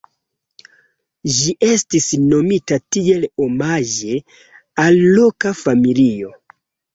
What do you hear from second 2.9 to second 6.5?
tiel omaĝe al loka familio.